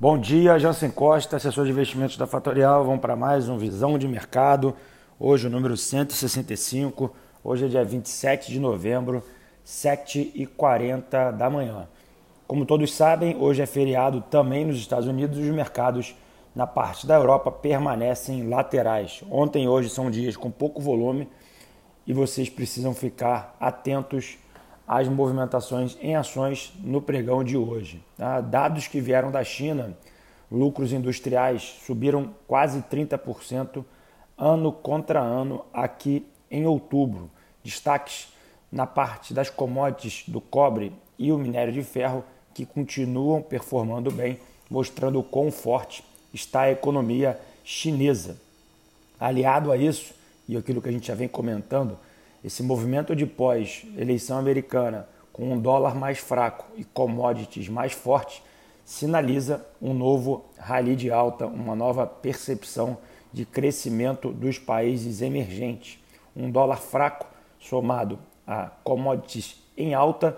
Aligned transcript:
Bom 0.00 0.16
dia, 0.16 0.58
Jansen 0.58 0.90
Costa, 0.90 1.36
assessor 1.36 1.66
de 1.66 1.72
investimentos 1.72 2.16
da 2.16 2.26
Fatorial. 2.26 2.86
Vamos 2.86 3.02
para 3.02 3.14
mais 3.14 3.50
um 3.50 3.58
Visão 3.58 3.98
de 3.98 4.08
Mercado. 4.08 4.74
Hoje 5.18 5.46
o 5.46 5.50
número 5.50 5.76
165. 5.76 7.14
Hoje 7.44 7.66
é 7.66 7.68
dia 7.68 7.84
27 7.84 8.50
de 8.50 8.58
novembro, 8.58 9.22
7h40 9.62 11.36
da 11.36 11.50
manhã. 11.50 11.86
Como 12.46 12.64
todos 12.64 12.94
sabem, 12.94 13.36
hoje 13.36 13.60
é 13.60 13.66
feriado 13.66 14.22
também 14.22 14.64
nos 14.64 14.78
Estados 14.78 15.06
Unidos 15.06 15.36
e 15.36 15.42
os 15.42 15.54
mercados 15.54 16.14
na 16.54 16.66
parte 16.66 17.06
da 17.06 17.16
Europa 17.16 17.52
permanecem 17.52 18.48
laterais. 18.48 19.22
Ontem 19.30 19.64
e 19.64 19.68
hoje 19.68 19.90
são 19.90 20.10
dias 20.10 20.34
com 20.34 20.50
pouco 20.50 20.80
volume 20.80 21.28
e 22.06 22.14
vocês 22.14 22.48
precisam 22.48 22.94
ficar 22.94 23.54
atentos 23.60 24.38
às 24.90 25.06
movimentações 25.06 25.96
em 26.02 26.16
ações 26.16 26.72
no 26.82 27.00
pregão 27.00 27.44
de 27.44 27.56
hoje. 27.56 28.02
Tá? 28.16 28.40
Dados 28.40 28.88
que 28.88 29.00
vieram 29.00 29.30
da 29.30 29.44
China, 29.44 29.96
lucros 30.50 30.92
industriais 30.92 31.78
subiram 31.86 32.34
quase 32.48 32.82
30% 32.90 33.84
ano 34.36 34.72
contra 34.72 35.20
ano 35.20 35.64
aqui 35.72 36.26
em 36.50 36.66
outubro. 36.66 37.30
Destaques 37.62 38.32
na 38.72 38.84
parte 38.84 39.32
das 39.32 39.48
commodities 39.48 40.24
do 40.26 40.40
cobre 40.40 40.92
e 41.16 41.30
o 41.30 41.38
minério 41.38 41.72
de 41.72 41.84
ferro 41.84 42.24
que 42.52 42.66
continuam 42.66 43.40
performando 43.40 44.10
bem, 44.10 44.40
mostrando 44.68 45.20
o 45.20 45.22
quão 45.22 45.52
forte 45.52 46.02
está 46.34 46.62
a 46.62 46.72
economia 46.72 47.38
chinesa. 47.62 48.36
Aliado 49.20 49.70
a 49.70 49.76
isso, 49.76 50.12
e 50.48 50.56
aquilo 50.56 50.82
que 50.82 50.88
a 50.88 50.92
gente 50.92 51.06
já 51.06 51.14
vem 51.14 51.28
comentando, 51.28 51.96
esse 52.44 52.62
movimento 52.62 53.14
de 53.14 53.26
pós-eleição 53.26 54.38
americana 54.38 55.08
com 55.32 55.52
um 55.52 55.58
dólar 55.58 55.94
mais 55.94 56.18
fraco 56.18 56.66
e 56.76 56.84
commodities 56.84 57.68
mais 57.68 57.92
fortes 57.92 58.42
sinaliza 58.84 59.64
um 59.80 59.94
novo 59.94 60.44
rally 60.58 60.96
de 60.96 61.10
alta, 61.10 61.46
uma 61.46 61.76
nova 61.76 62.06
percepção 62.06 62.98
de 63.32 63.44
crescimento 63.44 64.32
dos 64.32 64.58
países 64.58 65.22
emergentes. 65.22 65.98
Um 66.34 66.50
dólar 66.50 66.78
fraco 66.78 67.26
somado 67.58 68.18
a 68.46 68.70
commodities 68.82 69.62
em 69.76 69.94
alta 69.94 70.36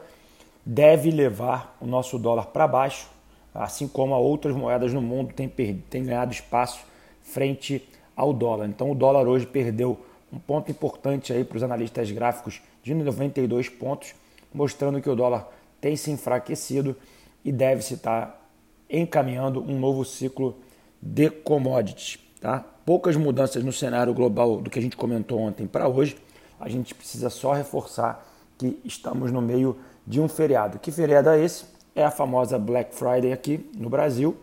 deve 0.66 1.10
levar 1.10 1.76
o 1.80 1.86
nosso 1.86 2.18
dólar 2.18 2.46
para 2.46 2.68
baixo, 2.68 3.08
assim 3.54 3.88
como 3.88 4.14
outras 4.14 4.54
moedas 4.54 4.92
no 4.92 5.00
mundo 5.00 5.32
têm, 5.32 5.48
têm 5.48 6.04
ganhado 6.04 6.32
espaço 6.32 6.84
frente 7.22 7.88
ao 8.14 8.32
dólar. 8.32 8.66
Então 8.66 8.90
o 8.90 8.94
dólar 8.94 9.26
hoje 9.26 9.46
perdeu 9.46 9.98
um 10.32 10.38
ponto 10.38 10.70
importante 10.70 11.32
aí 11.32 11.44
para 11.44 11.56
os 11.56 11.62
analistas 11.62 12.10
gráficos 12.10 12.62
de 12.82 12.94
92 12.94 13.68
pontos, 13.68 14.14
mostrando 14.52 15.00
que 15.00 15.10
o 15.10 15.14
dólar 15.14 15.48
tem 15.80 15.94
se 15.94 16.10
enfraquecido 16.10 16.96
e 17.44 17.52
deve 17.52 17.82
se 17.82 17.94
estar 17.94 18.40
encaminhando 18.88 19.60
um 19.60 19.78
novo 19.78 20.04
ciclo 20.04 20.56
de 21.00 21.28
commodities. 21.30 22.18
Tá? 22.40 22.64
Poucas 22.84 23.16
mudanças 23.16 23.62
no 23.62 23.72
cenário 23.72 24.14
global 24.14 24.60
do 24.60 24.70
que 24.70 24.78
a 24.78 24.82
gente 24.82 24.96
comentou 24.96 25.38
ontem 25.40 25.66
para 25.66 25.88
hoje. 25.88 26.16
A 26.58 26.68
gente 26.68 26.94
precisa 26.94 27.28
só 27.28 27.52
reforçar 27.52 28.26
que 28.56 28.80
estamos 28.84 29.30
no 29.32 29.42
meio 29.42 29.76
de 30.06 30.20
um 30.20 30.28
feriado. 30.28 30.78
Que 30.78 30.90
feriado 30.90 31.28
é 31.28 31.44
esse? 31.44 31.64
É 31.94 32.04
a 32.04 32.10
famosa 32.10 32.58
Black 32.58 32.94
Friday 32.94 33.32
aqui 33.32 33.68
no 33.76 33.90
Brasil 33.90 34.36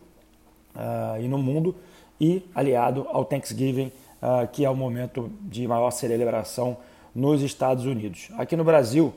uh, 0.76 1.22
e 1.22 1.28
no 1.28 1.38
mundo 1.38 1.76
e 2.20 2.44
aliado 2.54 3.08
ao 3.10 3.24
Thanksgiving 3.24 3.92
uh, 4.22 4.48
que 4.48 4.66
é 4.66 4.70
o 4.70 4.76
momento 4.76 5.32
de 5.42 5.68
maior 5.68 5.92
celebração 5.92 6.78
nos 7.14 7.42
Estados 7.42 7.86
Unidos. 7.86 8.30
Aqui 8.38 8.56
no 8.56 8.64
Brasil, 8.64 9.14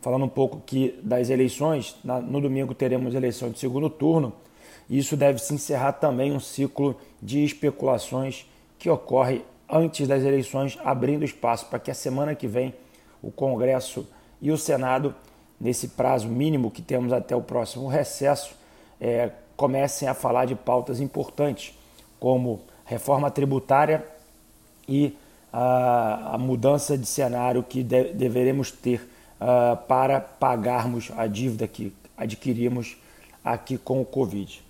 falando 0.00 0.24
um 0.24 0.28
pouco 0.28 0.60
que 0.64 0.98
das 1.02 1.30
eleições, 1.30 1.96
na, 2.04 2.20
no 2.20 2.40
domingo 2.40 2.74
teremos 2.74 3.14
eleição 3.14 3.50
de 3.50 3.58
segundo 3.58 3.88
turno. 3.88 4.32
Isso 4.88 5.16
deve 5.16 5.38
se 5.38 5.54
encerrar 5.54 5.92
também 5.92 6.32
um 6.32 6.40
ciclo 6.40 6.96
de 7.20 7.44
especulações 7.44 8.46
que 8.78 8.88
ocorre 8.88 9.42
antes 9.68 10.06
das 10.06 10.22
eleições, 10.22 10.78
abrindo 10.84 11.24
espaço 11.24 11.66
para 11.66 11.78
que 11.78 11.90
a 11.90 11.94
semana 11.94 12.34
que 12.34 12.46
vem 12.46 12.72
o 13.22 13.32
Congresso 13.32 14.06
e 14.40 14.52
o 14.52 14.58
Senado, 14.58 15.14
nesse 15.60 15.88
prazo 15.88 16.28
mínimo 16.28 16.70
que 16.70 16.82
temos 16.82 17.12
até 17.12 17.34
o 17.34 17.42
próximo 17.42 17.88
recesso, 17.88 18.54
é, 19.00 19.30
comecem 19.56 20.06
a 20.06 20.14
falar 20.14 20.44
de 20.44 20.54
pautas 20.54 21.00
importantes, 21.00 21.76
como 22.20 22.60
reforma 22.84 23.30
tributária 23.30 24.04
e 24.88 25.16
a, 25.52 26.34
a 26.34 26.38
mudança 26.38 26.96
de 26.98 27.06
cenário 27.06 27.62
que 27.62 27.82
de, 27.82 28.12
deveremos 28.12 28.70
ter 28.70 29.08
uh, 29.40 29.76
para 29.86 30.20
pagarmos 30.20 31.10
a 31.16 31.26
dívida 31.26 31.66
que 31.66 31.92
adquirimos 32.16 32.96
aqui 33.44 33.78
com 33.78 34.00
o 34.00 34.04
Covid. 34.04 34.62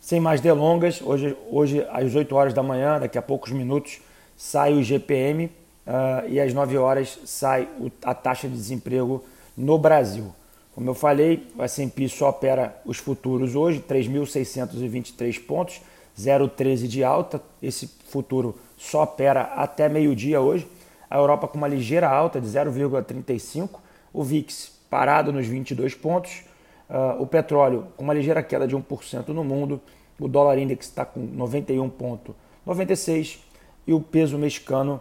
Sem 0.00 0.20
mais 0.20 0.40
delongas, 0.40 1.00
hoje, 1.02 1.36
hoje 1.50 1.86
às 1.90 2.14
8 2.14 2.34
horas 2.34 2.54
da 2.54 2.62
manhã, 2.62 2.98
daqui 2.98 3.18
a 3.18 3.22
poucos 3.22 3.52
minutos, 3.52 4.00
sai 4.36 4.74
o 4.74 4.82
GPM 4.82 5.46
uh, 5.46 6.28
e 6.28 6.40
às 6.40 6.52
9 6.52 6.76
horas 6.78 7.18
sai 7.24 7.68
o, 7.80 7.90
a 8.04 8.14
taxa 8.14 8.48
de 8.48 8.54
desemprego 8.54 9.24
no 9.56 9.78
Brasil. 9.78 10.32
Como 10.74 10.90
eu 10.90 10.94
falei, 10.94 11.46
o 11.56 11.62
S&P 11.62 12.06
só 12.08 12.28
opera 12.28 12.76
os 12.84 12.98
futuros 12.98 13.54
hoje, 13.54 13.82
3.623 13.88 15.44
pontos, 15.46 15.80
0,13 16.18 16.86
de 16.86 17.04
alta. 17.04 17.42
Esse 17.62 17.86
futuro 18.08 18.56
só 18.76 19.02
opera 19.02 19.42
até 19.56 19.88
meio-dia 19.88 20.40
hoje. 20.40 20.66
A 21.08 21.16
Europa 21.16 21.46
com 21.46 21.56
uma 21.58 21.68
ligeira 21.68 22.08
alta 22.08 22.40
de 22.40 22.48
0,35. 22.48 23.78
O 24.12 24.24
VIX 24.24 24.72
parado 24.88 25.32
nos 25.32 25.46
22 25.46 25.94
pontos. 25.94 26.44
Uh, 26.88 27.20
o 27.20 27.26
petróleo 27.26 27.88
com 27.96 28.04
uma 28.04 28.14
ligeira 28.14 28.40
queda 28.42 28.66
de 28.66 28.74
1% 28.76 29.28
no 29.28 29.44
mundo. 29.44 29.80
O 30.18 30.26
dólar 30.28 30.58
index 30.58 30.86
está 30.86 31.04
com 31.04 31.20
91,96 31.36 33.40
e 33.86 33.92
o 33.92 34.00
peso 34.00 34.38
mexicano 34.38 34.98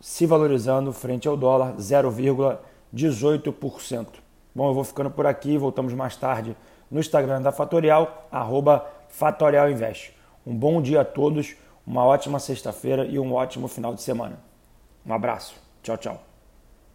se 0.00 0.24
valorizando 0.26 0.92
frente 0.92 1.26
ao 1.26 1.36
dólar 1.36 1.74
0,18%. 1.76 4.06
Bom, 4.54 4.68
eu 4.68 4.74
vou 4.74 4.84
ficando 4.84 5.10
por 5.10 5.26
aqui. 5.26 5.58
Voltamos 5.58 5.92
mais 5.92 6.14
tarde 6.16 6.56
no 6.90 6.98
Instagram 7.00 7.42
da 7.42 7.52
Fatorial, 7.52 8.26
arroba 8.30 8.86
Fatorial. 9.08 9.68
Um 10.48 10.56
bom 10.56 10.80
dia 10.80 11.02
a 11.02 11.04
todos, 11.04 11.56
uma 11.86 12.02
ótima 12.06 12.38
sexta-feira 12.38 13.04
e 13.04 13.18
um 13.18 13.34
ótimo 13.34 13.68
final 13.68 13.94
de 13.94 14.00
semana. 14.00 14.38
Um 15.04 15.12
abraço. 15.12 15.54
Tchau, 15.82 15.98
tchau. 15.98 16.27